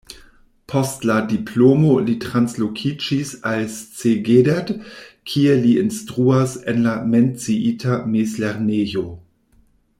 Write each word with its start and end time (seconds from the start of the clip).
Post 0.71 1.03
la 1.09 1.17
diplomo 1.33 1.91
li 2.05 2.15
translokiĝis 2.23 3.33
al 3.51 3.67
Szeged, 3.75 4.73
kie 5.33 5.59
li 5.67 5.77
instruas 5.85 6.59
en 6.73 6.83
la 6.89 6.97
menciita 7.15 8.03
mezlernejo. 8.17 9.09